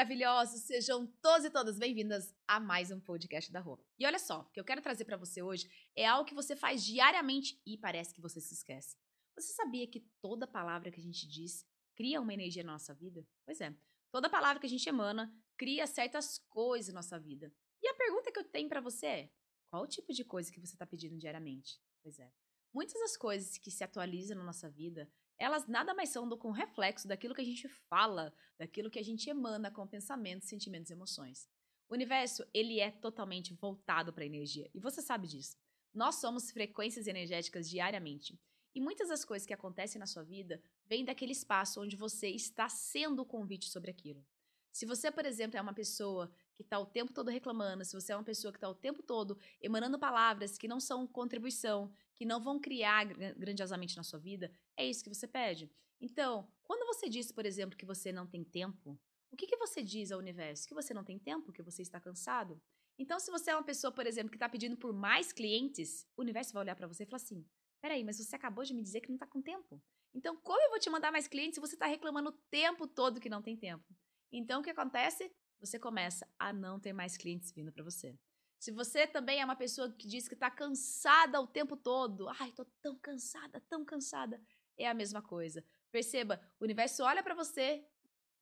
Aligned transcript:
Maravilhosos! 0.00 0.62
Sejam 0.62 1.06
todos 1.20 1.44
e 1.44 1.50
todas 1.50 1.78
bem-vindas 1.78 2.34
a 2.48 2.58
mais 2.58 2.90
um 2.90 2.98
podcast 2.98 3.52
da 3.52 3.60
Rua. 3.60 3.78
E 3.98 4.06
olha 4.06 4.18
só, 4.18 4.40
o 4.40 4.44
que 4.50 4.58
eu 4.58 4.64
quero 4.64 4.80
trazer 4.80 5.04
para 5.04 5.16
você 5.16 5.42
hoje 5.42 5.68
é 5.94 6.06
algo 6.06 6.24
que 6.24 6.34
você 6.34 6.56
faz 6.56 6.84
diariamente 6.84 7.60
e 7.66 7.76
parece 7.76 8.14
que 8.14 8.20
você 8.20 8.40
se 8.40 8.54
esquece. 8.54 8.96
Você 9.36 9.52
sabia 9.52 9.86
que 9.86 10.00
toda 10.20 10.46
palavra 10.46 10.90
que 10.90 11.00
a 11.00 11.02
gente 11.02 11.28
diz 11.28 11.66
cria 11.96 12.20
uma 12.20 12.32
energia 12.32 12.64
na 12.64 12.72
nossa 12.72 12.94
vida? 12.94 13.26
Pois 13.44 13.60
é, 13.60 13.76
toda 14.10 14.30
palavra 14.30 14.60
que 14.60 14.66
a 14.66 14.70
gente 14.70 14.88
emana 14.88 15.32
cria 15.56 15.86
certas 15.86 16.38
coisas 16.48 16.94
na 16.94 17.00
nossa 17.00 17.18
vida. 17.18 17.52
E 17.82 17.88
a 17.88 17.94
pergunta 17.94 18.32
que 18.32 18.38
eu 18.38 18.44
tenho 18.44 18.68
para 18.68 18.80
você 18.80 19.06
é: 19.06 19.30
qual 19.70 19.82
o 19.82 19.88
tipo 19.88 20.12
de 20.12 20.24
coisa 20.24 20.50
que 20.52 20.60
você 20.60 20.74
está 20.74 20.86
pedindo 20.86 21.16
diariamente? 21.16 21.80
Pois 22.02 22.18
é, 22.18 22.32
muitas 22.72 23.00
das 23.00 23.16
coisas 23.16 23.58
que 23.58 23.70
se 23.70 23.84
atualizam 23.84 24.36
na 24.36 24.44
nossa 24.44 24.68
vida 24.68 25.10
elas 25.40 25.66
nada 25.66 25.94
mais 25.94 26.10
são 26.10 26.28
do 26.28 26.36
que 26.36 26.46
um 26.46 26.50
reflexo 26.50 27.08
daquilo 27.08 27.34
que 27.34 27.40
a 27.40 27.44
gente 27.44 27.66
fala, 27.88 28.32
daquilo 28.58 28.90
que 28.90 28.98
a 28.98 29.02
gente 29.02 29.28
emana 29.30 29.70
com 29.70 29.86
pensamentos, 29.88 30.48
sentimentos 30.48 30.90
e 30.90 30.92
emoções. 30.92 31.48
O 31.88 31.94
universo, 31.94 32.44
ele 32.52 32.78
é 32.78 32.90
totalmente 32.90 33.54
voltado 33.54 34.12
para 34.12 34.22
a 34.22 34.26
energia, 34.26 34.70
e 34.74 34.78
você 34.78 35.00
sabe 35.00 35.26
disso. 35.26 35.56
Nós 35.94 36.16
somos 36.16 36.50
frequências 36.50 37.06
energéticas 37.06 37.68
diariamente. 37.68 38.38
E 38.74 38.80
muitas 38.80 39.08
das 39.08 39.24
coisas 39.24 39.46
que 39.46 39.54
acontecem 39.54 39.98
na 39.98 40.06
sua 40.06 40.22
vida 40.22 40.62
vêm 40.86 41.04
daquele 41.04 41.32
espaço 41.32 41.80
onde 41.80 41.96
você 41.96 42.28
está 42.28 42.68
sendo 42.68 43.22
o 43.22 43.26
convite 43.26 43.68
sobre 43.70 43.90
aquilo. 43.90 44.24
Se 44.70 44.84
você, 44.86 45.10
por 45.10 45.24
exemplo, 45.24 45.56
é 45.56 45.60
uma 45.60 45.74
pessoa 45.74 46.30
que 46.62 46.66
está 46.66 46.78
o 46.78 46.86
tempo 46.86 47.12
todo 47.12 47.30
reclamando, 47.30 47.84
se 47.84 47.94
você 47.94 48.12
é 48.12 48.16
uma 48.16 48.24
pessoa 48.24 48.52
que 48.52 48.58
está 48.58 48.68
o 48.68 48.74
tempo 48.74 49.02
todo 49.02 49.38
emanando 49.60 49.98
palavras 49.98 50.58
que 50.58 50.68
não 50.68 50.78
são 50.78 51.06
contribuição, 51.06 51.92
que 52.14 52.24
não 52.24 52.40
vão 52.40 52.60
criar 52.60 53.04
grandiosamente 53.04 53.96
na 53.96 54.02
sua 54.02 54.18
vida, 54.18 54.52
é 54.76 54.86
isso 54.86 55.02
que 55.02 55.08
você 55.08 55.26
pede. 55.26 55.70
Então, 56.00 56.50
quando 56.62 56.86
você 56.86 57.08
diz, 57.08 57.32
por 57.32 57.46
exemplo, 57.46 57.76
que 57.76 57.86
você 57.86 58.12
não 58.12 58.26
tem 58.26 58.44
tempo, 58.44 58.98
o 59.30 59.36
que, 59.36 59.46
que 59.46 59.56
você 59.56 59.82
diz 59.82 60.10
ao 60.10 60.18
universo? 60.18 60.66
Que 60.66 60.74
você 60.74 60.92
não 60.92 61.04
tem 61.04 61.18
tempo, 61.18 61.52
que 61.52 61.62
você 61.62 61.82
está 61.82 62.00
cansado? 62.00 62.60
Então, 62.98 63.18
se 63.18 63.30
você 63.30 63.50
é 63.50 63.54
uma 63.54 63.62
pessoa, 63.62 63.92
por 63.92 64.06
exemplo, 64.06 64.30
que 64.30 64.36
está 64.36 64.48
pedindo 64.48 64.76
por 64.76 64.92
mais 64.92 65.32
clientes, 65.32 66.06
o 66.16 66.20
universo 66.20 66.52
vai 66.52 66.62
olhar 66.62 66.76
para 66.76 66.86
você 66.86 67.04
e 67.04 67.06
falar 67.06 67.22
assim: 67.22 67.46
peraí, 67.80 68.04
mas 68.04 68.18
você 68.18 68.36
acabou 68.36 68.64
de 68.64 68.74
me 68.74 68.82
dizer 68.82 69.00
que 69.00 69.08
não 69.08 69.16
está 69.16 69.26
com 69.26 69.40
tempo. 69.40 69.82
Então, 70.12 70.36
como 70.36 70.60
eu 70.62 70.70
vou 70.70 70.78
te 70.78 70.90
mandar 70.90 71.12
mais 71.12 71.28
clientes 71.28 71.54
se 71.54 71.60
você 71.60 71.74
está 71.74 71.86
reclamando 71.86 72.30
o 72.30 72.38
tempo 72.50 72.86
todo 72.86 73.20
que 73.20 73.30
não 73.30 73.40
tem 73.40 73.56
tempo? 73.56 73.86
Então, 74.32 74.60
o 74.60 74.64
que 74.64 74.70
acontece? 74.70 75.30
Você 75.60 75.78
começa 75.78 76.26
a 76.38 76.52
não 76.52 76.80
ter 76.80 76.92
mais 76.92 77.16
clientes 77.16 77.52
vindo 77.52 77.70
para 77.70 77.84
você. 77.84 78.18
Se 78.58 78.70
você 78.70 79.06
também 79.06 79.40
é 79.40 79.44
uma 79.44 79.56
pessoa 79.56 79.90
que 79.92 80.06
diz 80.08 80.26
que 80.26 80.34
está 80.34 80.50
cansada 80.50 81.40
o 81.40 81.46
tempo 81.46 81.76
todo, 81.76 82.28
ai, 82.40 82.50
tô 82.52 82.64
tão 82.82 82.96
cansada, 82.98 83.60
tão 83.68 83.84
cansada, 83.84 84.40
é 84.76 84.88
a 84.88 84.94
mesma 84.94 85.22
coisa. 85.22 85.64
Perceba, 85.90 86.40
o 86.58 86.64
universo 86.64 87.02
olha 87.02 87.22
para 87.22 87.34
você, 87.34 87.84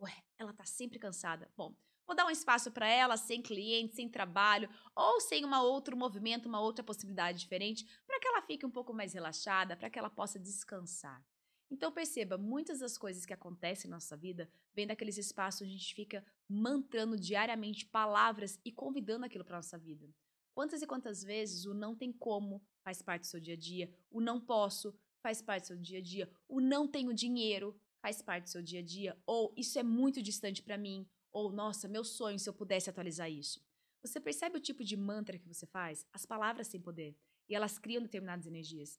ué, 0.00 0.12
ela 0.39 0.52
tá 0.52 0.64
sempre 0.64 0.98
cansada. 0.98 1.50
Bom, 1.56 1.74
vou 2.06 2.16
dar 2.16 2.27
um 2.27 2.30
espaço 2.30 2.70
para 2.70 2.89
ela, 2.89 3.16
sem 3.16 3.42
cliente, 3.42 3.94
sem 3.94 4.08
trabalho, 4.08 4.69
ou 4.94 5.20
sem 5.20 5.44
um 5.44 5.55
outro 5.56 5.96
movimento, 5.96 6.46
uma 6.46 6.61
outra 6.61 6.84
possibilidade 6.84 7.39
diferente, 7.39 7.84
para 8.06 8.19
que 8.20 8.28
ela 8.28 8.42
fique 8.42 8.66
um 8.66 8.70
pouco 8.70 8.92
mais 8.92 9.12
relaxada, 9.12 9.77
para 9.77 9.91
que 9.91 9.98
ela 9.98 10.11
possa 10.11 10.39
descansar. 10.39 11.24
Então 11.70 11.92
perceba, 11.92 12.38
muitas 12.38 12.80
das 12.80 12.97
coisas 12.97 13.27
que 13.27 13.33
acontecem 13.33 13.91
na 13.91 13.97
nossa 13.97 14.16
vida 14.16 14.50
vêm 14.74 14.86
daqueles 14.86 15.19
espaços 15.19 15.62
onde 15.62 15.74
a 15.74 15.77
gente 15.77 15.94
fica 15.94 16.24
mantrando 16.48 17.19
diariamente 17.19 17.84
palavras 17.84 18.58
e 18.64 18.72
convidando 18.72 19.27
aquilo 19.27 19.44
para 19.44 19.56
nossa 19.56 19.77
vida. 19.77 20.08
Quantas 20.55 20.83
e 20.83 20.86
quantas 20.86 21.22
vezes 21.22 21.66
o 21.66 21.74
não 21.74 21.94
tem 21.94 22.12
como 22.12 22.62
faz 22.83 23.02
parte 23.02 23.22
do 23.22 23.27
seu 23.27 23.39
dia 23.39 23.55
a 23.55 23.56
dia, 23.56 23.94
o 24.11 24.20
não 24.20 24.41
posso 24.41 24.94
faz 25.22 25.42
parte 25.42 25.64
do 25.64 25.66
seu 25.69 25.77
dia 25.77 25.98
a 25.98 26.02
dia, 26.02 26.30
o 26.48 26.61
não 26.61 26.89
tenho 26.89 27.12
dinheiro 27.12 27.78
faz 28.00 28.22
parte 28.22 28.44
do 28.44 28.50
seu 28.50 28.62
dia 28.62 28.80
a 28.80 28.83
dia, 28.83 29.20
ou 29.27 29.52
isso 29.57 29.78
é 29.78 29.83
muito 29.83 30.23
distante 30.23 30.62
para 30.62 30.78
mim, 30.78 31.07
ou 31.30 31.52
nossa, 31.52 31.86
meu 31.86 32.02
sonho 32.02 32.39
se 32.39 32.48
eu 32.48 32.55
pudesse 32.55 32.89
atualizar 32.89 33.30
isso. 33.30 33.61
Você 34.02 34.20
percebe 34.20 34.57
o 34.57 34.61
tipo 34.61 34.83
de 34.84 34.96
mantra 34.96 35.39
que 35.39 35.46
você 35.46 35.67
faz? 35.67 36.07
As 36.12 36.24
palavras 36.24 36.68
têm 36.68 36.80
poder 36.80 37.17
e 37.48 37.55
elas 37.55 37.78
criam 37.78 38.02
determinadas 38.02 38.46
energias. 38.46 38.98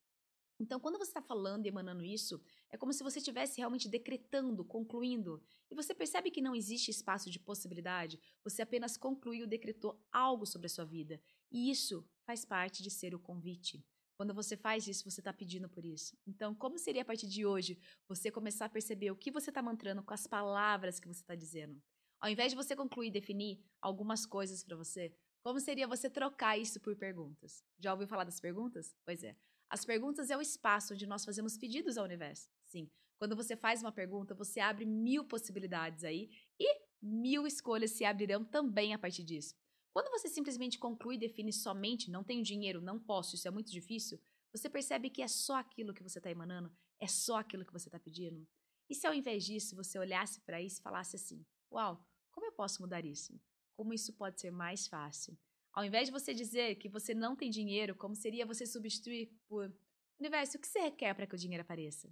Então, 0.60 0.80
quando 0.80 0.98
você 0.98 1.12
está 1.12 1.22
falando 1.22 1.66
e 1.66 1.70
emanando 1.70 2.04
isso, 2.04 2.42
é 2.70 2.78
como 2.78 2.92
se 2.92 3.02
você 3.02 3.20
estivesse 3.20 3.58
realmente 3.58 3.88
decretando, 3.88 4.66
concluindo. 4.66 5.42
E 5.72 5.76
você 5.76 5.96
percebe 5.96 6.30
que 6.30 6.42
não 6.42 6.54
existe 6.54 6.92
espaço 6.92 7.30
de 7.30 7.40
possibilidade, 7.40 8.20
você 8.44 8.62
apenas 8.62 8.98
concluiu, 8.98 9.48
decretou 9.48 10.06
algo 10.12 10.46
sobre 10.46 10.68
a 10.68 10.70
sua 10.70 10.84
vida. 10.84 11.22
E 11.50 11.72
isso 11.72 12.06
faz 12.26 12.44
parte 12.44 12.84
de 12.84 12.92
ser 12.92 13.16
o 13.16 13.20
convite. 13.20 13.84
Quando 14.18 14.34
você 14.34 14.58
faz 14.58 14.86
isso, 14.86 15.10
você 15.10 15.22
está 15.22 15.32
pedindo 15.32 15.70
por 15.70 15.86
isso. 15.86 16.18
Então, 16.28 16.54
como 16.54 16.78
seria 16.78 17.04
a 17.04 17.06
partir 17.06 17.26
de 17.26 17.46
hoje 17.46 17.80
você 18.06 18.30
começar 18.30 18.66
a 18.66 18.70
perceber 18.70 19.12
o 19.12 19.16
que 19.16 19.32
você 19.32 19.50
está 19.50 19.62
mantrando 19.62 20.04
com 20.04 20.14
as 20.14 20.28
palavras 20.28 21.00
que 21.00 21.08
você 21.08 21.22
está 21.22 21.36
dizendo? 21.36 21.82
Ao 22.20 22.30
invés 22.30 22.52
de 22.52 22.58
você 22.58 22.76
concluir 22.76 23.08
e 23.08 23.12
definir 23.12 23.64
algumas 23.82 24.26
coisas 24.26 24.62
para 24.62 24.76
você, 24.76 25.16
como 25.42 25.58
seria 25.62 25.88
você 25.88 26.10
trocar 26.10 26.58
isso 26.60 26.82
por 26.82 26.98
perguntas? 26.98 27.64
Já 27.80 27.94
ouviu 27.94 28.10
falar 28.10 28.26
das 28.26 28.42
perguntas? 28.42 28.94
Pois 29.06 29.24
é. 29.24 29.38
As 29.70 29.86
perguntas 29.86 30.30
é 30.30 30.38
o 30.38 30.42
espaço 30.42 30.94
onde 30.94 31.06
nós 31.06 31.24
fazemos 31.24 31.58
pedidos 31.58 31.98
ao 31.98 32.06
universo. 32.06 32.50
Sim. 32.66 32.90
Quando 33.20 33.36
você 33.36 33.56
faz 33.56 33.82
uma 33.82 33.92
pergunta, 33.92 34.34
você 34.34 34.60
abre 34.60 34.86
mil 34.86 35.26
possibilidades 35.26 36.04
aí 36.04 36.30
e 36.60 36.82
mil 37.02 37.46
escolhas 37.46 37.92
se 37.92 38.04
abrirão 38.04 38.44
também 38.44 38.94
a 38.94 39.00
partir 39.00 39.24
disso. 39.24 39.56
Quando 39.94 40.10
você 40.10 40.28
simplesmente 40.30 40.80
conclui 40.80 41.16
e 41.16 41.20
define 41.20 41.52
somente 41.52 42.10
não 42.10 42.24
tenho 42.24 42.44
dinheiro, 42.44 42.82
não 42.82 43.00
posso, 43.00 43.36
isso 43.36 43.48
é 43.48 43.52
muito 43.52 43.72
difícil, 43.72 44.20
você 44.52 44.70
percebe 44.70 45.10
que 45.10 45.22
é 45.22 45.28
só 45.28 45.58
aquilo 45.58 45.94
que 45.94 46.02
você 46.02 46.20
está 46.20 46.32
emanando, 46.32 46.72
é 47.00 47.08
só 47.08 47.38
aquilo 47.38 47.66
que 47.66 47.74
você 47.74 47.88
está 47.88 48.00
pedindo. 48.00 48.48
E 48.90 48.96
se 48.96 49.06
ao 49.06 49.14
invés 49.14 49.46
disso 49.46 49.76
você 49.76 50.00
olhasse 50.00 50.42
para 50.42 50.62
isso 50.62 50.80
e 50.80 50.84
falasse 50.84 51.16
assim: 51.16 51.46
Uau, 51.72 52.04
como 52.32 52.48
eu 52.48 52.52
posso 52.54 52.82
mudar 52.82 53.06
isso? 53.06 53.40
Como 53.76 53.94
isso 53.94 54.14
pode 54.14 54.42
ser 54.42 54.52
mais 54.52 54.88
fácil? 54.88 55.38
Ao 55.72 55.86
invés 55.86 56.08
de 56.08 56.12
você 56.12 56.34
dizer 56.34 56.76
que 56.76 56.90
você 56.90 57.14
não 57.14 57.36
tem 57.36 57.50
dinheiro, 57.50 57.96
como 57.96 58.16
seria 58.16 58.46
você 58.46 58.66
substituir 58.66 59.32
por 59.48 59.72
universo, 60.20 60.58
o 60.58 60.60
que 60.60 60.68
você 60.68 60.80
requer 60.80 61.14
para 61.14 61.28
que 61.28 61.36
o 61.36 61.38
dinheiro 61.38 61.62
apareça? 61.62 62.10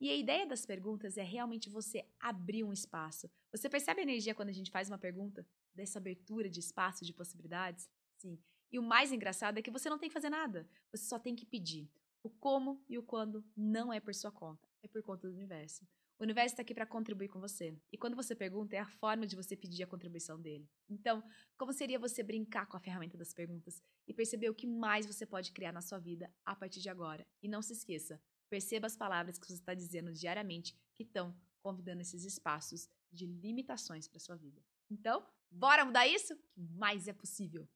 E 0.00 0.10
a 0.10 0.16
ideia 0.16 0.46
das 0.46 0.64
perguntas 0.64 1.16
é 1.16 1.24
realmente 1.24 1.68
você 1.68 2.06
abrir 2.20 2.62
um 2.62 2.72
espaço. 2.72 3.28
Você 3.50 3.68
percebe 3.68 4.00
a 4.00 4.04
energia 4.04 4.34
quando 4.34 4.50
a 4.50 4.52
gente 4.52 4.70
faz 4.70 4.88
uma 4.88 4.98
pergunta? 4.98 5.44
Dessa 5.74 5.98
abertura 5.98 6.48
de 6.48 6.60
espaço, 6.60 7.04
de 7.04 7.12
possibilidades? 7.12 7.90
Sim. 8.16 8.38
E 8.70 8.78
o 8.78 8.82
mais 8.82 9.10
engraçado 9.10 9.58
é 9.58 9.62
que 9.62 9.70
você 9.70 9.90
não 9.90 9.98
tem 9.98 10.08
que 10.08 10.12
fazer 10.12 10.30
nada. 10.30 10.68
Você 10.92 11.04
só 11.04 11.18
tem 11.18 11.34
que 11.34 11.46
pedir. 11.46 11.90
O 12.22 12.30
como 12.30 12.84
e 12.88 12.98
o 12.98 13.02
quando 13.02 13.44
não 13.56 13.92
é 13.92 13.98
por 13.98 14.14
sua 14.14 14.30
conta, 14.30 14.68
é 14.82 14.88
por 14.88 15.02
conta 15.02 15.28
do 15.28 15.34
universo. 15.34 15.86
O 16.18 16.24
universo 16.24 16.54
está 16.54 16.62
aqui 16.62 16.74
para 16.74 16.84
contribuir 16.84 17.28
com 17.28 17.38
você. 17.38 17.78
E 17.92 17.96
quando 17.96 18.16
você 18.16 18.34
pergunta, 18.34 18.74
é 18.74 18.80
a 18.80 18.86
forma 18.86 19.24
de 19.24 19.36
você 19.36 19.54
pedir 19.54 19.84
a 19.84 19.86
contribuição 19.86 20.40
dele. 20.40 20.68
Então, 20.88 21.22
como 21.56 21.72
seria 21.72 21.96
você 21.96 22.24
brincar 22.24 22.66
com 22.66 22.76
a 22.76 22.80
ferramenta 22.80 23.16
das 23.16 23.32
perguntas 23.32 23.80
e 24.04 24.12
perceber 24.12 24.50
o 24.50 24.54
que 24.54 24.66
mais 24.66 25.06
você 25.06 25.24
pode 25.24 25.52
criar 25.52 25.72
na 25.72 25.80
sua 25.80 26.00
vida 26.00 26.28
a 26.44 26.56
partir 26.56 26.80
de 26.80 26.88
agora? 26.88 27.24
E 27.40 27.46
não 27.46 27.62
se 27.62 27.72
esqueça, 27.72 28.20
perceba 28.50 28.88
as 28.88 28.96
palavras 28.96 29.38
que 29.38 29.46
você 29.46 29.54
está 29.54 29.74
dizendo 29.74 30.12
diariamente 30.12 30.76
que 30.92 31.04
estão 31.04 31.38
convidando 31.62 32.00
esses 32.00 32.24
espaços 32.24 32.88
de 33.12 33.24
limitações 33.24 34.08
para 34.08 34.18
sua 34.18 34.34
vida. 34.34 34.60
Então, 34.90 35.24
bora 35.48 35.84
mudar 35.84 36.08
isso? 36.08 36.36
Que 36.52 36.60
mais 36.60 37.06
é 37.06 37.12
possível. 37.12 37.68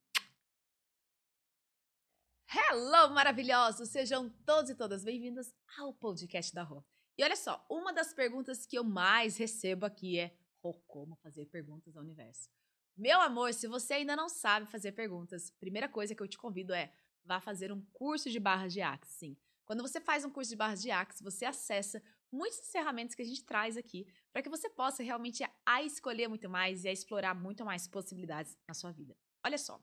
Hello, 2.52 3.14
maravilhosos! 3.14 3.88
Sejam 3.88 4.28
todos 4.44 4.68
e 4.68 4.74
todas 4.74 5.04
bem-vindas 5.04 5.54
ao 5.78 5.94
podcast 5.94 6.52
da 6.52 6.64
Rô. 6.64 6.84
E 7.22 7.24
olha 7.24 7.36
só, 7.36 7.64
uma 7.70 7.92
das 7.92 8.12
perguntas 8.12 8.66
que 8.66 8.76
eu 8.76 8.82
mais 8.82 9.36
recebo 9.36 9.86
aqui 9.86 10.18
é 10.18 10.36
oh, 10.60 10.74
como 10.88 11.14
fazer 11.14 11.46
perguntas 11.46 11.96
ao 11.96 12.02
universo. 12.02 12.50
Meu 12.96 13.20
amor, 13.20 13.54
se 13.54 13.68
você 13.68 13.94
ainda 13.94 14.16
não 14.16 14.28
sabe 14.28 14.66
fazer 14.66 14.90
perguntas, 14.90 15.48
primeira 15.48 15.88
coisa 15.88 16.16
que 16.16 16.20
eu 16.20 16.26
te 16.26 16.36
convido 16.36 16.74
é 16.74 16.92
vá 17.24 17.40
fazer 17.40 17.70
um 17.70 17.80
curso 17.92 18.28
de 18.28 18.40
barras 18.40 18.72
de 18.72 18.80
Axis. 18.82 19.14
Sim. 19.14 19.36
Quando 19.64 19.82
você 19.82 20.00
faz 20.00 20.24
um 20.24 20.30
curso 20.30 20.50
de 20.50 20.56
barras 20.56 20.82
de 20.82 20.90
Axis, 20.90 21.22
você 21.22 21.44
acessa 21.44 22.02
muitas 22.28 22.68
ferramentas 22.72 23.14
que 23.14 23.22
a 23.22 23.24
gente 23.24 23.44
traz 23.44 23.76
aqui 23.76 24.04
para 24.32 24.42
que 24.42 24.50
você 24.50 24.68
possa 24.68 25.00
realmente 25.04 25.44
a 25.64 25.80
escolher 25.80 26.26
muito 26.26 26.50
mais 26.50 26.82
e 26.82 26.88
a 26.88 26.92
explorar 26.92 27.36
muito 27.36 27.64
mais 27.64 27.86
possibilidades 27.86 28.58
na 28.66 28.74
sua 28.74 28.90
vida. 28.90 29.16
Olha 29.46 29.58
só, 29.58 29.80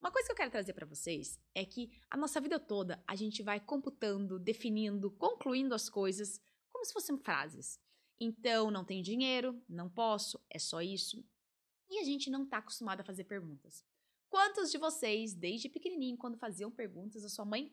uma 0.00 0.10
coisa 0.10 0.28
que 0.28 0.32
eu 0.32 0.36
quero 0.36 0.50
trazer 0.50 0.72
para 0.72 0.86
vocês 0.86 1.38
é 1.54 1.62
que 1.62 1.92
a 2.08 2.16
nossa 2.16 2.40
vida 2.40 2.58
toda 2.58 3.04
a 3.06 3.14
gente 3.14 3.42
vai 3.42 3.60
computando, 3.60 4.38
definindo, 4.38 5.10
concluindo 5.10 5.74
as 5.74 5.90
coisas 5.90 6.40
como 6.80 6.86
se 6.86 6.92
fossem 6.94 7.18
frases. 7.18 7.78
Então, 8.18 8.70
não 8.70 8.86
tenho 8.86 9.02
dinheiro, 9.02 9.62
não 9.68 9.90
posso, 9.90 10.42
é 10.48 10.58
só 10.58 10.80
isso. 10.80 11.22
E 11.90 11.98
a 11.98 12.04
gente 12.04 12.30
não 12.30 12.44
está 12.44 12.56
acostumado 12.56 13.00
a 13.00 13.04
fazer 13.04 13.24
perguntas. 13.24 13.84
Quantos 14.30 14.70
de 14.70 14.78
vocês, 14.78 15.34
desde 15.34 15.68
pequenininho, 15.68 16.16
quando 16.16 16.38
faziam 16.38 16.70
perguntas, 16.70 17.22
a 17.22 17.28
sua 17.28 17.44
mãe 17.44 17.70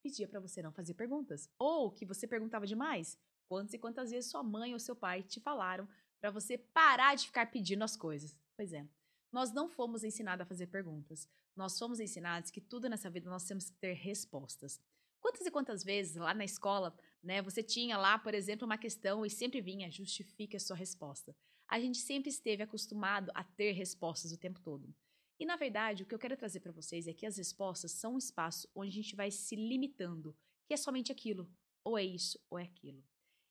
pedia 0.00 0.28
para 0.28 0.38
você 0.38 0.62
não 0.62 0.70
fazer 0.70 0.94
perguntas? 0.94 1.50
Ou 1.58 1.90
que 1.90 2.06
você 2.06 2.28
perguntava 2.28 2.64
demais? 2.64 3.18
Quantas 3.48 3.74
e 3.74 3.78
quantas 3.78 4.10
vezes 4.10 4.30
sua 4.30 4.42
mãe 4.44 4.72
ou 4.72 4.78
seu 4.78 4.94
pai 4.94 5.24
te 5.24 5.40
falaram 5.40 5.88
para 6.20 6.30
você 6.30 6.56
parar 6.56 7.16
de 7.16 7.26
ficar 7.26 7.50
pedindo 7.50 7.82
as 7.82 7.96
coisas? 7.96 8.36
Pois 8.56 8.72
é, 8.72 8.86
nós 9.32 9.52
não 9.52 9.68
fomos 9.68 10.04
ensinados 10.04 10.42
a 10.42 10.48
fazer 10.48 10.68
perguntas. 10.68 11.28
nós 11.56 11.76
fomos 11.78 11.98
ensinados 11.98 12.50
que 12.50 12.60
tudo 12.60 12.88
nessa 12.88 13.10
vida 13.10 13.28
nós 13.28 13.44
temos 13.44 13.70
que 13.70 13.76
ter 13.78 13.94
respostas. 13.94 14.80
Quantas 15.24 15.46
e 15.46 15.50
quantas 15.50 15.82
vezes 15.82 16.16
lá 16.16 16.34
na 16.34 16.44
escola, 16.44 16.94
né, 17.22 17.40
você 17.40 17.62
tinha 17.62 17.96
lá, 17.96 18.18
por 18.18 18.34
exemplo, 18.34 18.66
uma 18.66 18.76
questão 18.76 19.24
e 19.24 19.30
sempre 19.30 19.62
vinha 19.62 19.90
justifique 19.90 20.54
a 20.54 20.60
sua 20.60 20.76
resposta. 20.76 21.34
A 21.66 21.80
gente 21.80 21.96
sempre 21.96 22.28
esteve 22.28 22.62
acostumado 22.62 23.32
a 23.34 23.42
ter 23.42 23.72
respostas 23.72 24.32
o 24.32 24.38
tempo 24.38 24.60
todo. 24.60 24.94
E 25.40 25.46
na 25.46 25.56
verdade, 25.56 26.02
o 26.02 26.06
que 26.06 26.14
eu 26.14 26.18
quero 26.18 26.36
trazer 26.36 26.60
para 26.60 26.72
vocês 26.72 27.08
é 27.08 27.14
que 27.14 27.24
as 27.24 27.38
respostas 27.38 27.92
são 27.92 28.16
um 28.16 28.18
espaço 28.18 28.68
onde 28.74 28.90
a 28.90 29.02
gente 29.02 29.16
vai 29.16 29.30
se 29.30 29.56
limitando, 29.56 30.36
que 30.66 30.74
é 30.74 30.76
somente 30.76 31.10
aquilo, 31.10 31.50
ou 31.82 31.96
é 31.96 32.04
isso, 32.04 32.38
ou 32.50 32.58
é 32.58 32.64
aquilo. 32.64 33.02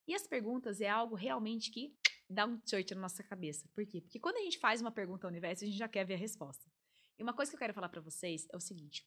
E 0.08 0.14
as 0.14 0.28
perguntas 0.28 0.80
é 0.80 0.88
algo 0.88 1.16
realmente 1.16 1.72
que 1.72 1.98
dá 2.30 2.46
um 2.46 2.62
search 2.64 2.94
na 2.94 3.02
nossa 3.02 3.24
cabeça. 3.24 3.68
Por 3.74 3.84
quê? 3.88 4.00
Porque 4.00 4.20
quando 4.20 4.38
a 4.38 4.44
gente 4.44 4.60
faz 4.60 4.80
uma 4.80 4.92
pergunta 4.92 5.26
ao 5.26 5.32
universo, 5.32 5.64
a 5.64 5.68
gente 5.68 5.80
já 5.80 5.88
quer 5.88 6.06
ver 6.06 6.14
a 6.14 6.18
resposta. 6.18 6.72
E 7.18 7.24
uma 7.24 7.34
coisa 7.34 7.52
que 7.52 7.56
eu 7.56 7.60
quero 7.60 7.74
falar 7.74 7.90
para 7.90 8.00
vocês 8.00 8.48
é 8.54 8.56
o 8.56 8.60
seguinte: 8.60 9.04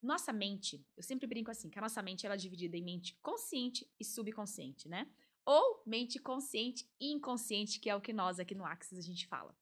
nossa 0.00 0.32
mente, 0.32 0.84
eu 0.96 1.02
sempre 1.02 1.26
brinco 1.26 1.50
assim, 1.50 1.68
que 1.68 1.78
a 1.78 1.82
nossa 1.82 2.00
mente 2.00 2.24
ela 2.24 2.34
é 2.34 2.38
dividida 2.38 2.76
em 2.76 2.82
mente 2.82 3.18
consciente 3.20 3.90
e 3.98 4.04
subconsciente, 4.04 4.88
né? 4.88 5.10
Ou 5.44 5.82
mente 5.86 6.18
consciente 6.18 6.88
e 7.00 7.10
inconsciente, 7.12 7.80
que 7.80 7.90
é 7.90 7.96
o 7.96 8.00
que 8.00 8.12
nós 8.12 8.38
aqui 8.38 8.54
no 8.54 8.64
Axis 8.64 8.98
a 8.98 9.02
gente 9.02 9.26
fala. 9.26 9.56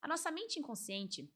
A 0.00 0.08
nossa 0.08 0.30
mente 0.30 0.58
inconsciente 0.58 1.30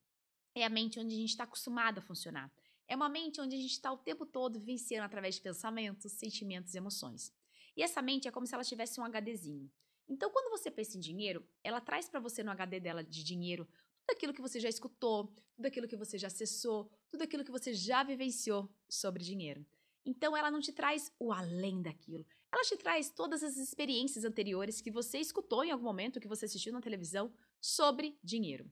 é 0.55 0.65
a 0.65 0.71
mente 0.71 0.99
onde 0.99 1.15
a 1.15 1.19
gente 1.19 1.31
está 1.31 1.45
acostumado 1.45 1.99
a 1.99 2.03
funcionar. 2.03 2.51
É 2.89 2.97
uma 2.97 3.09
mente 3.09 3.41
onde 3.41 3.57
a 3.57 3.59
gente 3.59 3.73
está 3.73 3.93
o 3.93 3.99
tempo 3.99 4.25
todo 4.25 4.59
vivenciando 4.59 5.05
através 5.05 5.35
de 5.35 5.41
pensamentos, 5.41 6.13
sentimentos 6.13 6.75
e 6.75 6.79
emoções. 6.79 7.33
E 7.77 7.83
essa 7.83 8.01
mente 8.01 8.27
é 8.27 8.31
como 8.31 8.47
se 8.47 8.55
ela 8.55 8.65
tivesse 8.65 9.01
um 9.01 9.05
HDzinho. 9.05 9.71
Então, 10.09 10.31
quando 10.31 10.51
você 10.51 10.71
pensa 10.71 10.97
em 10.97 11.01
dinheiro, 11.01 11.47
ela 11.63 11.81
traz 11.81 12.09
para 12.09 12.21
você 12.21 12.43
no 12.43 12.53
HD 12.53 12.81
dela 12.81 13.03
de 13.03 13.25
dinheiro 13.25 13.69
tudo 14.07 14.17
aquilo 14.17 14.33
que 14.33 14.41
você 14.41 14.61
já 14.61 14.69
escutou, 14.69 15.35
tudo 15.57 15.67
aquilo 15.67 15.89
que 15.89 15.97
você 15.97 16.17
já 16.17 16.29
acessou, 16.29 16.89
tudo 17.11 17.23
aquilo 17.23 17.45
que 17.45 17.51
você 17.51 17.75
já 17.75 18.05
vivenciou 18.05 18.73
sobre 18.89 19.25
dinheiro. 19.25 19.67
Então, 20.05 20.37
ela 20.37 20.51
não 20.51 20.61
te 20.61 20.73
traz 20.73 21.13
o 21.19 21.33
além 21.33 21.83
daquilo. 21.83 22.25
Ela 22.53 22.63
te 22.63 22.77
traz 22.77 23.11
todas 23.11 23.43
as 23.43 23.57
experiências 23.57 24.25
anteriores 24.25 24.81
que 24.81 24.93
você 24.93 25.19
escutou 25.19 25.65
em 25.65 25.73
algum 25.73 25.83
momento, 25.83 26.21
que 26.21 26.29
você 26.29 26.45
assistiu 26.45 26.73
na 26.73 26.81
televisão 26.81 27.35
sobre 27.61 28.17
dinheiro. 28.23 28.71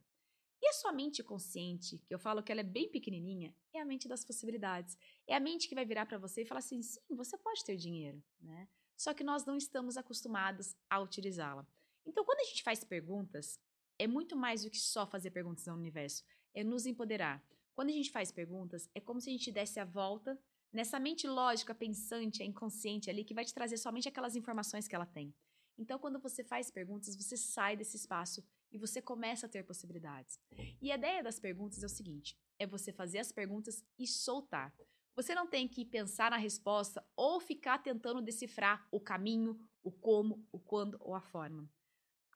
E 0.62 0.68
a 0.68 0.72
sua 0.72 0.92
mente 0.92 1.22
consciente, 1.22 1.98
que 2.06 2.14
eu 2.14 2.18
falo 2.18 2.42
que 2.42 2.52
ela 2.52 2.60
é 2.60 2.64
bem 2.64 2.88
pequenininha, 2.88 3.52
é 3.74 3.80
a 3.80 3.84
mente 3.84 4.06
das 4.06 4.24
possibilidades. 4.24 4.96
É 5.26 5.34
a 5.34 5.40
mente 5.40 5.68
que 5.68 5.74
vai 5.74 5.84
virar 5.84 6.06
para 6.06 6.16
você 6.16 6.42
e 6.42 6.46
falar 6.46 6.60
assim: 6.60 6.80
sim, 6.80 7.00
você 7.10 7.36
pode 7.36 7.64
ter 7.64 7.76
dinheiro, 7.76 8.22
né? 8.40 8.68
Só 8.96 9.12
que 9.12 9.24
nós 9.24 9.44
não 9.44 9.56
estamos 9.56 9.96
acostumados 9.96 10.76
a 10.88 11.00
utilizá-la. 11.00 11.66
Então, 12.06 12.24
quando 12.24 12.40
a 12.40 12.44
gente 12.44 12.62
faz 12.62 12.84
perguntas, 12.84 13.58
é 13.98 14.06
muito 14.06 14.36
mais 14.36 14.62
do 14.62 14.70
que 14.70 14.78
só 14.78 15.06
fazer 15.06 15.30
perguntas 15.30 15.68
ao 15.68 15.76
universo, 15.76 16.24
é 16.54 16.64
nos 16.64 16.86
empoderar. 16.86 17.42
Quando 17.74 17.90
a 17.90 17.92
gente 17.92 18.10
faz 18.10 18.30
perguntas, 18.30 18.88
é 18.94 19.00
como 19.00 19.20
se 19.20 19.30
a 19.30 19.32
gente 19.32 19.50
desse 19.50 19.80
a 19.80 19.84
volta 19.84 20.38
nessa 20.72 20.98
mente 20.98 21.26
lógica, 21.26 21.74
pensante, 21.74 22.42
inconsciente 22.42 23.08
ali, 23.08 23.24
que 23.24 23.34
vai 23.34 23.44
te 23.44 23.54
trazer 23.54 23.76
somente 23.76 24.08
aquelas 24.08 24.34
informações 24.34 24.88
que 24.88 24.94
ela 24.94 25.06
tem. 25.06 25.32
Então, 25.78 25.98
quando 25.98 26.20
você 26.20 26.42
faz 26.42 26.70
perguntas, 26.70 27.16
você 27.16 27.36
sai 27.36 27.76
desse 27.76 27.96
espaço 27.96 28.44
e 28.72 28.78
você 28.78 29.00
começa 29.00 29.46
a 29.46 29.48
ter 29.48 29.64
possibilidades. 29.64 30.38
E 30.80 30.90
a 30.90 30.96
ideia 30.96 31.22
das 31.22 31.38
perguntas 31.38 31.82
é 31.82 31.86
o 31.86 31.88
seguinte: 31.88 32.36
é 32.58 32.66
você 32.66 32.92
fazer 32.92 33.18
as 33.18 33.32
perguntas 33.32 33.84
e 33.98 34.06
soltar. 34.06 34.74
Você 35.16 35.32
não 35.34 35.46
tem 35.46 35.68
que 35.68 35.84
pensar 35.84 36.30
na 36.30 36.36
resposta 36.36 37.04
ou 37.16 37.40
ficar 37.40 37.78
tentando 37.78 38.20
decifrar 38.20 38.86
o 38.90 39.00
caminho, 39.00 39.56
o 39.82 39.92
como, 39.92 40.44
o 40.50 40.58
quando 40.58 40.96
ou 41.00 41.14
a 41.14 41.20
forma. 41.20 41.68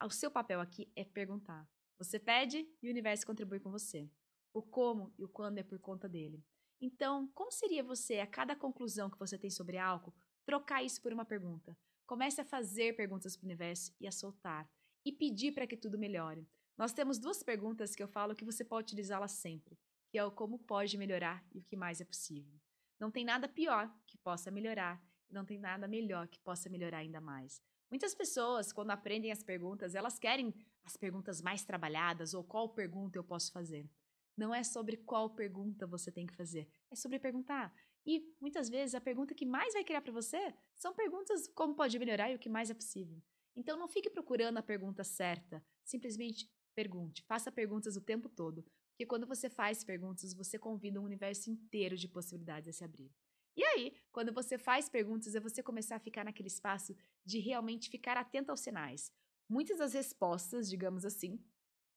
O 0.05 0.09
seu 0.09 0.31
papel 0.31 0.61
aqui 0.61 0.91
é 0.95 1.03
perguntar. 1.03 1.67
Você 1.97 2.17
pede 2.17 2.65
e 2.81 2.87
o 2.87 2.91
universo 2.91 3.25
contribui 3.25 3.59
com 3.59 3.69
você. 3.69 4.09
O 4.53 4.61
como 4.61 5.13
e 5.17 5.25
o 5.25 5.29
quando 5.29 5.57
é 5.57 5.63
por 5.63 5.77
conta 5.77 6.07
dele. 6.07 6.43
Então, 6.79 7.27
como 7.35 7.51
seria 7.51 7.83
você, 7.83 8.19
a 8.19 8.27
cada 8.27 8.55
conclusão 8.55 9.09
que 9.09 9.19
você 9.19 9.37
tem 9.37 9.49
sobre 9.49 9.77
algo, 9.77 10.15
trocar 10.45 10.81
isso 10.81 11.01
por 11.01 11.11
uma 11.11 11.25
pergunta? 11.25 11.77
Comece 12.07 12.39
a 12.39 12.45
fazer 12.45 12.95
perguntas 12.95 13.35
para 13.35 13.43
o 13.43 13.47
universo 13.47 13.93
e 13.99 14.07
a 14.07 14.11
soltar. 14.11 14.69
E 15.05 15.11
pedir 15.11 15.51
para 15.51 15.67
que 15.67 15.75
tudo 15.75 15.99
melhore. 15.99 16.47
Nós 16.77 16.93
temos 16.93 17.19
duas 17.19 17.43
perguntas 17.43 17.93
que 17.93 18.01
eu 18.01 18.07
falo 18.07 18.35
que 18.35 18.45
você 18.45 18.63
pode 18.63 18.85
utilizá-las 18.85 19.33
sempre, 19.33 19.77
que 20.09 20.17
é 20.17 20.23
o 20.23 20.31
como 20.31 20.57
pode 20.59 20.97
melhorar 20.97 21.45
e 21.53 21.59
o 21.59 21.63
que 21.63 21.75
mais 21.75 21.99
é 21.99 22.05
possível. 22.05 22.57
Não 22.97 23.11
tem 23.11 23.25
nada 23.25 23.49
pior 23.49 23.93
que 24.07 24.17
possa 24.17 24.49
melhorar, 24.49 25.03
e 25.29 25.33
não 25.33 25.45
tem 25.45 25.59
nada 25.59 25.87
melhor 25.87 26.27
que 26.27 26.39
possa 26.39 26.69
melhorar 26.69 26.99
ainda 26.99 27.19
mais. 27.19 27.61
Muitas 27.89 28.13
pessoas, 28.13 28.71
quando 28.71 28.91
aprendem 28.91 29.31
as 29.31 29.43
perguntas, 29.43 29.95
elas 29.95 30.19
querem 30.19 30.53
as 30.83 30.95
perguntas 30.95 31.41
mais 31.41 31.63
trabalhadas 31.63 32.33
ou 32.33 32.43
qual 32.43 32.69
pergunta 32.69 33.17
eu 33.17 33.23
posso 33.23 33.51
fazer. 33.51 33.89
Não 34.37 34.53
é 34.53 34.63
sobre 34.63 34.95
qual 34.97 35.29
pergunta 35.31 35.87
você 35.87 36.11
tem 36.11 36.25
que 36.25 36.35
fazer, 36.35 36.69
é 36.91 36.95
sobre 36.95 37.19
perguntar. 37.19 37.73
E 38.05 38.23
muitas 38.39 38.69
vezes 38.69 38.95
a 38.95 39.01
pergunta 39.01 39.33
que 39.33 39.45
mais 39.45 39.73
vai 39.73 39.83
criar 39.83 40.01
para 40.01 40.13
você 40.13 40.53
são 40.75 40.93
perguntas 40.93 41.47
como 41.47 41.75
pode 41.75 41.97
melhorar 41.99 42.31
e 42.31 42.35
o 42.35 42.39
que 42.39 42.47
mais 42.47 42.69
é 42.69 42.73
possível. 42.73 43.21
Então 43.55 43.77
não 43.77 43.87
fique 43.87 44.09
procurando 44.09 44.57
a 44.57 44.63
pergunta 44.63 45.03
certa, 45.03 45.63
simplesmente 45.83 46.49
pergunte, 46.73 47.23
faça 47.23 47.51
perguntas 47.51 47.97
o 47.97 48.01
tempo 48.01 48.29
todo, 48.29 48.63
porque 48.91 49.05
quando 49.05 49.27
você 49.27 49.49
faz 49.49 49.83
perguntas, 49.83 50.33
você 50.33 50.57
convida 50.57 51.01
um 51.01 51.03
universo 51.03 51.49
inteiro 51.49 51.97
de 51.97 52.07
possibilidades 52.07 52.69
a 52.69 52.73
se 52.73 52.83
abrir. 52.83 53.11
E 53.59 53.63
aí, 53.65 53.93
quando 54.13 54.31
você 54.31 54.57
faz 54.57 54.87
perguntas, 54.87 55.35
é 55.35 55.39
você 55.41 55.61
começar 55.61 55.97
a 55.97 55.99
ficar 55.99 56.23
naquele 56.23 56.47
espaço 56.47 56.95
de 57.25 57.39
realmente 57.39 57.89
ficar 57.89 58.15
atento 58.15 58.51
aos 58.51 58.61
sinais. 58.61 59.11
Muitas 59.49 59.79
das 59.79 59.91
respostas, 59.91 60.69
digamos 60.69 61.03
assim, 61.03 61.43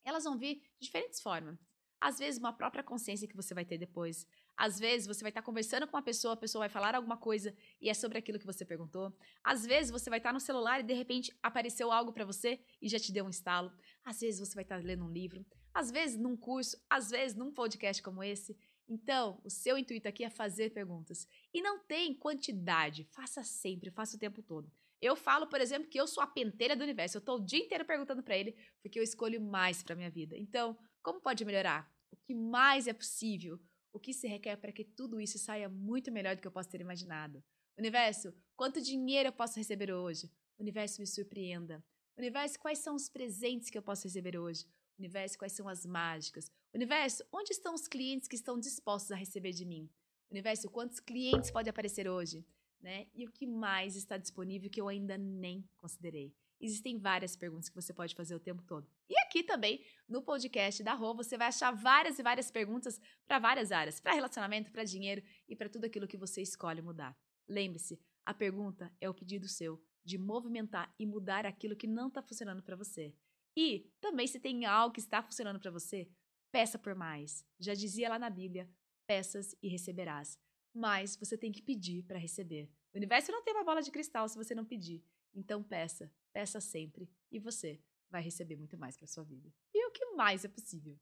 elas 0.05 0.25
vão 0.25 0.37
vir 0.37 0.57
de 0.57 0.87
diferentes 0.87 1.21
formas. 1.21 1.57
Às 2.01 2.19
vezes, 2.19 2.41
uma 2.41 2.53
própria 2.53 2.83
consciência 2.83 3.29
que 3.29 3.37
você 3.37 3.55
vai 3.55 3.65
ter 3.65 3.79
depois. 3.79 4.27
Às 4.57 4.81
vezes, 4.81 5.07
você 5.07 5.21
vai 5.21 5.31
estar 5.31 5.43
conversando 5.43 5.87
com 5.87 5.97
uma 5.97 6.03
pessoa, 6.03 6.35
a 6.35 6.37
pessoa 6.37 6.63
vai 6.63 6.69
falar 6.69 6.97
alguma 6.97 7.17
coisa 7.17 7.55
e 7.81 7.89
é 7.89 7.95
sobre 7.95 8.19
aquilo 8.19 8.41
que 8.41 8.47
você 8.47 8.65
perguntou. 8.65 9.17
Às 9.45 9.65
vezes, 9.65 9.93
você 9.93 10.11
vai 10.11 10.19
estar 10.19 10.33
no 10.33 10.41
celular 10.41 10.81
e 10.81 10.83
de 10.83 10.95
repente 10.95 11.33
apareceu 11.41 11.93
algo 11.93 12.13
para 12.13 12.25
você 12.25 12.59
e 12.81 12.89
já 12.89 12.99
te 12.99 13.13
deu 13.13 13.25
um 13.25 13.31
estalo. 13.31 13.73
Às 14.05 14.19
vezes, 14.19 14.41
você 14.41 14.57
vai 14.57 14.65
estar 14.65 14.83
lendo 14.83 15.05
um 15.05 15.13
livro 15.13 15.47
às 15.75 15.91
vezes 15.91 16.19
num 16.19 16.37
curso, 16.37 16.77
às 16.89 17.11
vezes 17.11 17.37
num 17.37 17.53
podcast 17.53 18.03
como 18.03 18.23
esse. 18.23 18.57
Então, 18.93 19.41
o 19.43 19.49
seu 19.49 19.79
intuito 19.79 20.07
aqui 20.07 20.23
é 20.23 20.29
fazer 20.29 20.69
perguntas. 20.69 21.27
E 21.51 21.63
não 21.63 21.79
tem 21.79 22.13
quantidade, 22.13 23.09
faça 23.11 23.43
sempre, 23.43 23.91
faça 23.91 24.17
o 24.17 24.21
tempo 24.21 24.43
todo. 24.43 24.71
Eu 25.01 25.17
falo, 25.17 25.47
por 25.47 25.63
exemplo, 25.63 25.89
que 25.89 25.99
eu 25.99 26.07
sou 26.07 26.23
a 26.23 26.27
penteira 26.27 26.77
do 26.77 26.85
universo. 26.85 27.17
Eu 27.17 27.21
estou 27.21 27.39
o 27.39 27.45
dia 27.45 27.59
inteiro 27.59 27.87
perguntando 27.87 28.23
para 28.23 28.37
ele, 28.37 28.55
porque 28.83 28.99
eu 28.99 29.03
escolho 29.03 29.41
mais 29.41 29.83
para 29.83 29.97
minha 29.97 30.11
vida. 30.11 30.37
Então, 30.37 30.77
como 31.03 31.23
pode 31.23 31.43
melhorar? 31.43 31.91
O 32.11 32.17
que 32.17 32.35
mais 32.35 32.87
é 32.87 32.93
possível? 32.93 33.59
O 33.95 33.99
que 33.99 34.13
se 34.13 34.29
requer 34.29 34.57
para 34.57 34.71
que 34.71 34.85
tudo 34.85 35.19
isso 35.19 35.39
saia 35.39 35.71
muito 35.71 36.13
melhor 36.13 36.37
do 36.37 36.43
que 36.43 36.47
eu 36.47 36.53
possa 36.53 36.69
ter 36.69 36.83
imaginado? 36.83 37.43
Universo, 37.79 38.35
quanto 38.55 38.83
dinheiro 38.83 39.31
eu 39.31 39.33
posso 39.33 39.59
receber 39.59 39.91
hoje? 39.91 40.31
Universo, 40.59 41.01
me 41.01 41.07
surpreenda. 41.07 41.83
Universo, 42.15 42.61
quais 42.61 42.79
são 42.79 42.95
os 42.95 43.09
presentes 43.09 43.71
que 43.71 43.79
eu 43.79 43.83
posso 43.83 44.05
receber 44.05 44.37
hoje? 44.37 44.67
Universo, 44.99 45.39
quais 45.39 45.53
são 45.53 45.69
as 45.69 45.85
mágicas? 45.85 46.51
Universo, 46.75 47.25
onde 47.33 47.53
estão 47.53 47.75
os 47.75 47.89
clientes 47.89 48.29
que 48.29 48.37
estão 48.37 48.59
dispostos 48.59 49.13
a 49.13 49.17
receber 49.17 49.53
de 49.53 49.65
mim? 49.65 49.91
Universo, 50.31 50.71
quantos 50.71 51.01
clientes 51.01 51.51
pode 51.51 51.69
aparecer 51.69 52.09
hoje? 52.09 52.47
Né? 52.81 53.07
E 53.15 53.27
o 53.27 53.31
que 53.31 53.47
mais 53.47 53.97
está 53.97 54.17
disponível 54.17 54.71
que 54.71 54.81
eu 54.81 54.89
ainda 54.89 55.17
nem 55.19 55.69
considerei? 55.77 56.35
Existem 56.61 56.97
várias 56.97 57.35
perguntas 57.35 57.69
que 57.69 57.75
você 57.75 57.93
pode 57.93 58.15
fazer 58.15 58.35
o 58.37 58.41
tempo 58.41 58.63
todo. 58.63 58.89
E 59.09 59.19
aqui 59.19 59.43
também, 59.43 59.85
no 60.09 60.23
podcast 60.23 60.83
da 60.83 60.95
Rô, 60.95 61.13
você 61.13 61.37
vai 61.37 61.49
achar 61.49 61.73
várias 61.73 62.19
e 62.19 62.23
várias 62.23 62.51
perguntas 62.51 63.01
para 63.27 63.41
várias 63.41 63.73
áreas, 63.73 63.99
para 63.99 64.15
relacionamento, 64.15 64.71
para 64.71 64.85
dinheiro 64.85 65.23
e 65.49 65.57
para 65.57 65.69
tudo 65.69 65.87
aquilo 65.87 66.07
que 66.07 66.17
você 66.17 66.41
escolhe 66.41 66.81
mudar. 66.81 67.19
Lembre-se, 67.49 68.01
a 68.25 68.33
pergunta 68.33 68.93
é 69.01 69.11
o 69.11 69.15
pedido 69.15 69.49
seu 69.49 69.83
de 70.05 70.17
movimentar 70.17 70.95
e 70.99 71.05
mudar 71.05 71.45
aquilo 71.47 71.77
que 71.77 71.89
não 71.89 72.09
está 72.09 72.23
funcionando 72.23 72.63
para 72.63 72.77
você. 72.77 73.13
E 73.57 73.91
também, 74.01 74.27
se 74.27 74.41
tem 74.41 74.65
algo 74.65 74.95
que 74.95 75.01
está 75.01 75.23
funcionando 75.23 75.61
para 75.61 75.71
você, 75.71 76.09
peça 76.51 76.79
por 76.79 76.95
mais. 76.95 77.45
Já 77.59 77.75
dizia 77.75 78.09
lá 78.09 78.19
na 78.19 78.31
Bíblia: 78.31 78.69
peças 79.07 79.55
e 79.63 79.69
receberás. 79.69 80.39
Mas 80.75 81.17
você 81.17 81.37
tem 81.37 81.53
que 81.53 81.63
pedir 81.63 82.03
para 82.05 82.19
receber. 82.19 82.71
O 82.95 82.97
universo 82.97 83.31
não 83.31 83.43
tem 83.43 83.55
uma 83.55 83.65
bola 83.65 83.83
de 83.83 83.91
cristal 83.91 84.29
se 84.29 84.37
você 84.37 84.55
não 84.55 84.65
pedir. 84.65 85.05
Então 85.35 85.63
peça, 85.63 86.11
peça 86.33 86.61
sempre 86.61 87.11
e 87.31 87.39
você 87.39 87.81
vai 88.11 88.23
receber 88.23 88.57
muito 88.57 88.77
mais 88.77 88.97
para 88.97 89.07
sua 89.07 89.25
vida. 89.25 89.53
E 89.75 89.87
o 89.87 89.91
que 89.91 90.15
mais 90.15 90.45
é 90.45 90.49
possível? 90.49 90.99